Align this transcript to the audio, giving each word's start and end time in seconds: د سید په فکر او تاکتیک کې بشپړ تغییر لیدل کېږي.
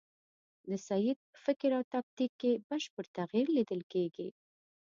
د 0.69 0.71
سید 0.87 1.17
په 1.31 1.37
فکر 1.45 1.69
او 1.77 1.83
تاکتیک 1.93 2.31
کې 2.41 2.61
بشپړ 2.69 3.05
تغییر 3.19 3.47
لیدل 3.57 3.81
کېږي. 3.93 4.27